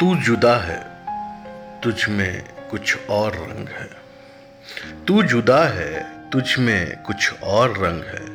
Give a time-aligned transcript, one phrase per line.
[0.00, 0.84] तू जुदा है,
[1.80, 3.88] तुझ में कुछ और रंग है।
[5.06, 8.30] तू जुदा है, तुझ में कुछ और रंग है।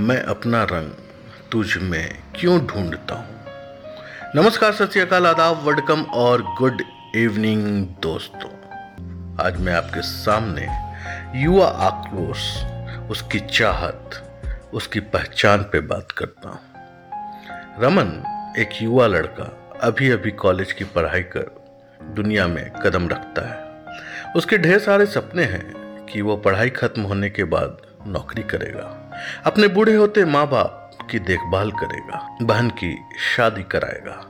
[0.00, 0.90] मैं अपना रंग
[1.52, 3.44] तुझ में क्यों ढूंढता हूँ?
[4.34, 6.82] नमस्कार, सत श्रीकाल आदाब, वडकम और गुड
[7.16, 8.50] इवनिंग दोस्तों।
[9.46, 10.68] आज मैं आपके सामने
[11.34, 12.64] युवा आक्रोश,
[13.10, 14.10] उसकी चाहत,
[14.74, 16.60] उसकी पहचान पे बात करता हूँ।
[17.82, 18.24] रमन,
[18.58, 21.50] एक युवा लड़का अभी अभी कॉलेज की पढ़ाई कर
[22.14, 27.30] दुनिया में कदम रखता है। उसके ढेर सारे सपने हैं कि वो पढ़ाई खत्म होने
[27.30, 27.76] के बाद
[28.06, 29.12] नौकरी करेगा।
[29.46, 32.94] अपने बूढ़े होते माँ बाप की देखभाल करेगा, बहन की
[33.36, 34.26] शादी कराएगा।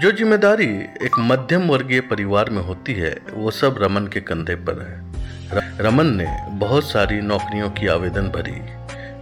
[0.00, 0.68] जो ज़िम्मेदारी
[1.04, 6.14] एक मध्यम वर्गीय परिवार में होती है, वो सब रमन के कंधे पर है। रमन
[6.16, 6.26] ने
[6.58, 8.60] बहुत सारी नौकरियों की आवेदन भरी,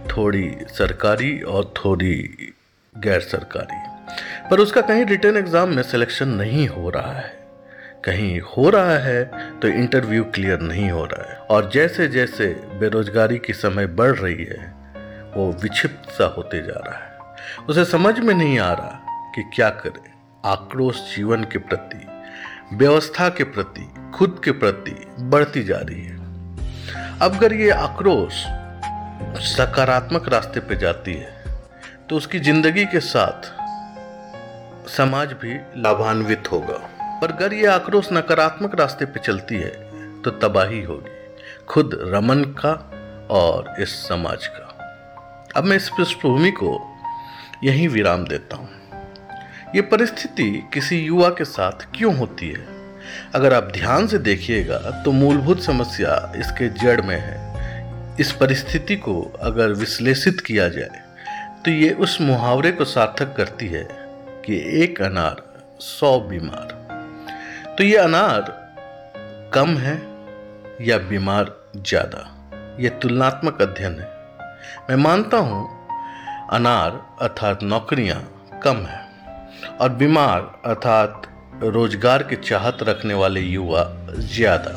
[0.07, 2.15] थोड़ी सरकारी और थोड़ी
[2.95, 3.92] गैर सरकारी।
[4.49, 7.31] पर उसका कहीं रिटर्न एग्ज़ाम में सिलेक्शन नहीं हो रहा है।
[8.05, 9.23] कहीं हो रहा है
[9.59, 12.47] तो इंटरव्यू क्लियर नहीं हो रहा है। और जैसे जैसे
[12.79, 14.73] बेरोजगारी की समय बढ़ रही है,
[15.35, 19.69] वो विक्षिप्त सा होते जा रहा है। उसे समझ में नहीं आ रहा कि क्या
[19.69, 20.11] करे।
[20.45, 22.05] आक्रोश जीवन के प्रति,
[22.75, 26.17] व्यवस्था के प्रति, खुद के प्रति बढ़ती जा रही है।
[27.21, 28.43] अब अगर ये आक्रोश
[29.47, 31.31] सकारात्मक रास्ते पे जाती है
[32.09, 33.51] तो उसकी ज़िंदगी के साथ
[34.87, 36.77] समाज भी लाभान्वित होगा।
[37.21, 39.71] पर अगर ये आक्रोश नकारात्मक रास्ते पर चलती है
[40.21, 41.11] तो तबाही होगी।
[41.67, 42.73] खुद रमन का
[43.31, 44.69] और इस समाज का।
[45.55, 46.79] अब मैं इस पृष्ठभूमि को
[47.63, 48.69] यहीं विराम देता हूँ।
[49.75, 52.65] ये परिस्थिति किसी युवा के साथ क्यों होती है?
[53.35, 59.21] अगर आप ध्यान से देखिएगा तो मूलभूत समस्या इसके जड़ में है। इस परिस्थिति को
[59.41, 61.01] अगर विश्लेषित किया जाए
[61.65, 63.83] तो ये उस मुहावरे को सार्थक करती है
[64.45, 65.41] कि एक अनार
[65.81, 66.81] सौ बीमार।
[67.77, 68.51] तो ये अनार
[69.53, 69.95] कम है
[70.81, 72.29] या बीमार ज़्यादा?
[72.79, 74.11] ये तुलनात्मक अध्ययन है।
[74.89, 75.61] मैं मानता हूँ
[76.51, 78.21] अनार अर्थात नौकरियाँ
[78.63, 79.01] कम है
[79.81, 81.27] और बीमार अर्थात
[81.65, 84.71] रोज़गार की चाहत रखने वाले युवा ज़्यादा।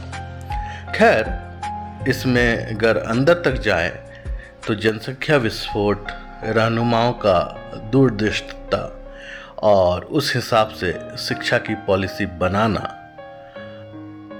[0.92, 1.24] खैर,
[2.08, 3.88] इसमें अगर अंदर तक जाए
[4.66, 6.06] तो जनसंख्या विस्फोट,
[6.44, 7.38] रहनुमाओं का
[7.92, 8.78] दूरदृष्टता
[9.62, 12.80] और उस हिसाब से शिक्षा की पॉलिसी बनाना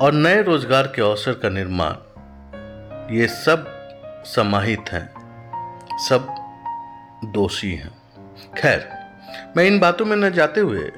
[0.00, 1.94] और नए रोज़गार के अवसर का निर्माण,
[3.15, 3.66] ये सब
[4.27, 5.09] समाहित हैं,
[5.99, 6.34] सब
[7.34, 7.91] दोषी हैं।
[8.59, 8.88] खैर,
[9.56, 10.91] मैं इन बातों में न जाते हुए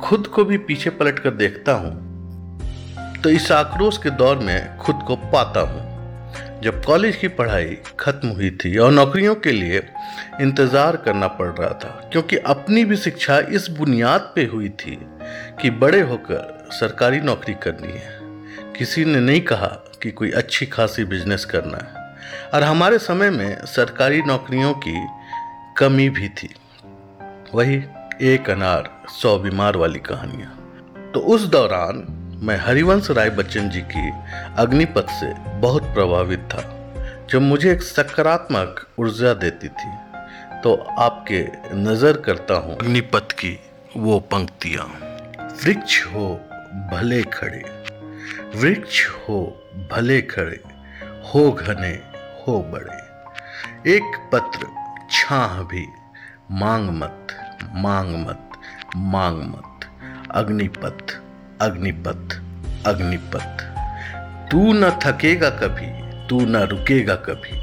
[0.00, 5.02] खुद को भी पीछे पलट कर देखता हूँ तो इस आक्रोश के दौर में खुद
[5.06, 5.89] को पाता हूँ।
[6.62, 9.82] जब कॉलेज की पढ़ाई खत्म हुई थी और नौकरियों के लिए
[10.40, 14.98] इंतज़ार करना पड़ रहा था, क्योंकि अपनी भी शिक्षा इस बुनियाद पे हुई थी
[15.62, 18.18] कि बड़े होकर सरकारी नौकरी करनी है।
[18.78, 19.66] किसी ने नहीं कहा
[20.02, 22.14] कि कोई अच्छी खासी बिज़नेस करना है,
[22.54, 25.06] और हमारे समय में सरकारी नौकरियों की
[25.76, 26.54] कमी भी थी।
[27.54, 27.82] वही
[28.24, 30.56] एक अनार, सौ बीमार वाली कहानियाँ।
[31.14, 32.06] तो उस दौरान
[32.42, 34.10] मैं हरिवंश राय बच्चन जी की
[34.58, 36.62] अग्निपथ से बहुत प्रभावित था।
[37.30, 39.90] जो मुझे एक सकारात्मक ऊर्जा देती थी
[40.62, 43.58] तो आपके नज़र करता हूँ अग्निपथ की
[43.96, 44.86] वो पंक्तियाँ।
[45.64, 46.40] वृक्ष हो,
[46.92, 47.62] भले खड़े।
[48.56, 49.40] वृक्ष हो,
[49.92, 50.60] भले खड़े।
[51.24, 51.94] हो घने,
[52.42, 54.66] हो बड़े। एक पत्र,
[55.10, 55.86] छाह भी।
[56.50, 57.26] मांग मत
[57.74, 58.50] मांग मत
[58.96, 59.90] मांग मत।
[60.30, 61.20] अग्निपथ।
[61.60, 62.40] अग्निपथ
[62.86, 63.62] अग्निपथ।
[64.50, 65.88] तू न थकेगा कभी,
[66.28, 67.60] तू न रुकेगा कभी।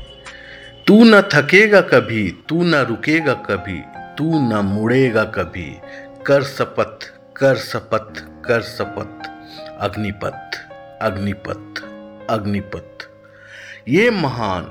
[0.87, 3.81] तू न थकेगा कभी, तू न रुकेगा कभी,
[4.17, 5.77] तू न मुड़ेगा कभी।
[6.25, 8.13] कर शपथ कर शपथ
[8.45, 9.27] कर शपथ।
[9.79, 10.69] अग्निपथ
[11.01, 11.81] अग्निपथ
[12.29, 13.09] अग्निपथ।
[13.87, 14.63] ये महान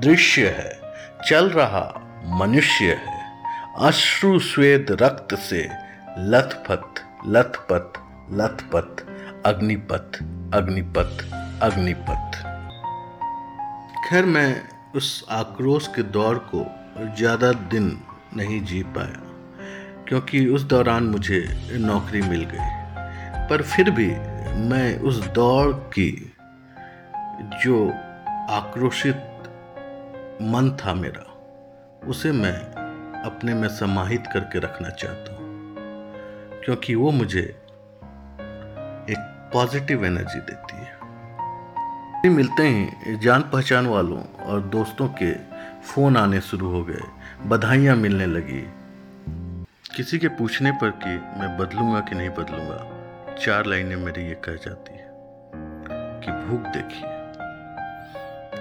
[0.00, 0.80] दृश्य है,
[1.28, 3.32] चल रहा मनुष्य है।
[3.80, 5.68] अश्रु श्वेत रक्त से
[6.18, 8.03] लथपथ लथपथ।
[8.34, 9.04] लथपथ,
[9.46, 10.18] अग्निपथ
[10.54, 11.24] अग्निपथ
[11.62, 12.36] अग्निपथ।
[14.04, 14.62] खैर, मैं
[14.96, 16.64] उस आक्रोश के दौर को
[17.16, 17.96] ज़्यादा दिन
[18.36, 19.20] नहीं जी पाया,
[20.08, 21.44] क्योंकि उस दौरान मुझे
[21.80, 24.08] नौकरी मिल गई। पर फिर भी
[24.68, 26.10] मैं उस दौड़ की
[27.64, 27.86] जो
[28.50, 29.48] आक्रोशित
[30.44, 31.26] मन था मेरा,
[32.08, 32.56] उसे मैं
[33.24, 35.44] अपने में समाहित करके रखना चाहता हूँ,
[36.64, 37.42] क्योंकि वो मुझे
[39.54, 40.94] पॉजिटिव एनर्जी देती है।
[42.30, 45.32] मिलते ही, जान पहचान वालों और दोस्तों के
[45.82, 47.00] फ़ोन आने शुरू हो गए,
[47.46, 48.70] बधाइयाँ मिलने लगी।
[49.96, 52.90] किसी के पूछने पर कि मैं बदलूँगा कि नहीं बदलूँगा,
[53.34, 55.08] चार लाइनें मेरी ये कह जाती है
[55.94, 57.08] कि भूख देखिए।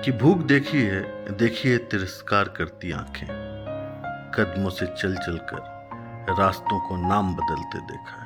[0.01, 3.27] कि भूख देखी है, देखिए तिरस्कार करती आँखें,
[4.35, 5.89] कदमों से चल चल कर
[6.39, 8.23] रास्तों को नाम बदलते देखा है।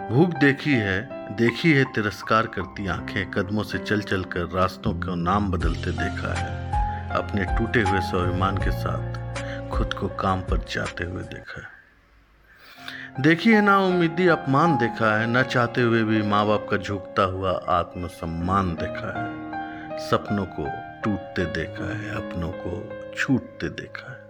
[0.00, 5.14] भूख देखी है देखी है तिरस्कार करती आँखें, कदमों से चल चल कर रास्तों को
[5.14, 6.72] नाम बदलते देखा है।
[7.10, 13.60] अपने टूटे हुए स्वाभिमान के साथ खुद को काम पर जाते हुए देखा है। देखिए
[13.60, 18.74] ना उम्मीदी अपमान देखा है, न चाहते हुए भी माँ बाप का झुकता हुआ आत्मसम्मान
[18.74, 20.66] देखा है। सपनों को
[21.04, 22.88] टूटते देखा है, अपनों को
[23.18, 24.22] छूटते देखा है।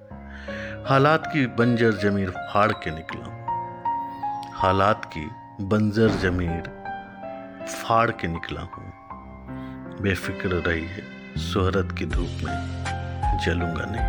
[0.84, 3.42] हालात की बंजर जमीर फाड़ के निकला
[4.54, 6.68] हालात की बंजर जमीर
[7.66, 11.02] फाड़ के निकला हूँ। बेफिक्र रही है
[11.42, 14.08] शोहरत की धूप में जलूँगा नहीं।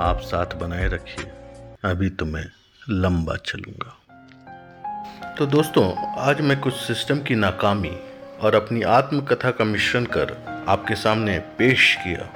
[0.00, 1.26] आप साथ बनाए रखिए,
[1.84, 2.44] अभी तो मैं
[2.90, 3.92] लंबा चलूँगा।
[5.38, 5.84] तो दोस्तों,
[6.20, 7.96] आज मैं कुछ सिस्टम की नाकामी
[8.42, 10.36] और अपनी आत्मकथा का मिश्रण कर
[10.68, 12.30] आपके सामने पेश किया।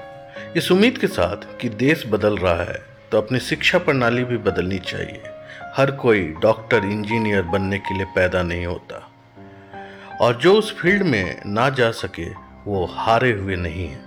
[0.57, 2.79] इस उम्मीद के साथ कि देश बदल रहा है
[3.13, 5.23] तो अपनी शिक्षा प्रणाली भी बदलनी चाहिए।
[5.79, 9.11] हर कोई डॉक्टर, इंजीनियर बनने के लिए पैदा नहीं होता।
[10.21, 12.31] और जो उस फ़ील्ड में ना जा सके,
[12.65, 13.99] वो हारे हुए नहीं है,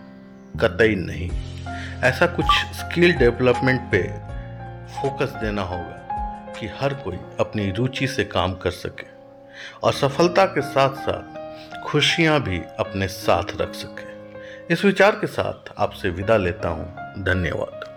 [0.62, 1.31] कतई नहीं।
[2.03, 4.03] ऐसा कुछ स्किल डेवलपमेंट पे
[5.01, 5.97] फोकस देना होगा
[6.59, 9.07] कि हर कोई अपनी रुचि से काम कर सके
[9.83, 11.41] और सफलता के साथ साथ
[11.83, 14.12] खुशियाँ भी अपने साथ रख सके।
[14.73, 17.91] इस विचार के साथ आपसे विदा लेता हूँ। धन्यवाद।